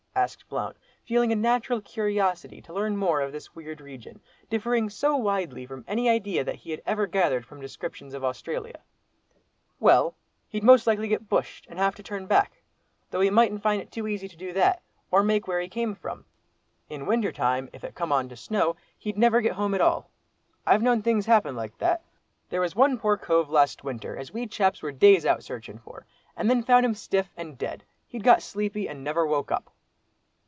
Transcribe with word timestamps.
asked 0.13 0.45
Blount, 0.49 0.75
feeling 1.05 1.31
a 1.31 1.35
natural 1.37 1.79
curiosity 1.79 2.61
to 2.61 2.73
learn 2.73 2.97
more 2.97 3.21
of 3.21 3.31
this 3.31 3.55
weird 3.55 3.79
region, 3.79 4.19
differing 4.49 4.89
so 4.89 5.15
widely 5.15 5.65
from 5.65 5.85
any 5.87 6.09
idea 6.09 6.43
that 6.43 6.55
he 6.57 6.69
had 6.71 6.81
ever 6.85 7.07
gathered 7.07 7.45
from 7.45 7.61
descriptions 7.61 8.13
of 8.13 8.21
Australia. 8.21 8.81
"Well, 9.79 10.13
he'd 10.49 10.65
most 10.65 10.85
likely 10.85 11.07
get 11.07 11.29
bushed, 11.29 11.65
and 11.69 11.79
have 11.79 11.95
to 11.95 12.03
turn 12.03 12.25
back, 12.25 12.61
though 13.09 13.21
he 13.21 13.29
mightn't 13.29 13.63
find 13.63 13.81
it 13.81 13.89
too 13.89 14.05
easy 14.05 14.27
to 14.27 14.35
do 14.35 14.51
that, 14.51 14.81
or 15.11 15.23
make 15.23 15.47
where 15.47 15.61
he 15.61 15.69
come 15.69 15.95
from. 15.95 16.25
In 16.89 17.05
winter 17.05 17.31
time, 17.31 17.69
if 17.71 17.85
it 17.85 17.95
come 17.95 18.11
on 18.11 18.27
to 18.29 18.35
snow, 18.35 18.75
he'd 18.99 19.17
never 19.17 19.39
get 19.39 19.53
home 19.53 19.73
at 19.73 19.79
all. 19.81 20.09
I've 20.67 20.83
known 20.83 21.01
things 21.01 21.25
happen 21.25 21.55
like 21.55 21.77
that. 21.77 22.03
There 22.49 22.59
was 22.61 22.75
one 22.75 22.97
poor 22.99 23.15
cove 23.15 23.49
last 23.49 23.85
winter, 23.85 24.17
as 24.17 24.33
we 24.33 24.45
chaps 24.45 24.81
were 24.81 24.91
days 24.91 25.25
out 25.25 25.41
searchin' 25.41 25.77
for, 25.79 26.05
and 26.35 26.49
then 26.49 26.63
found 26.63 26.85
him 26.85 26.95
stiff, 26.95 27.31
and 27.37 27.57
dead—he'd 27.57 28.25
got 28.25 28.41
sleepy, 28.43 28.89
and 28.89 29.05
never 29.05 29.25
woke 29.25 29.53
up!" 29.53 29.71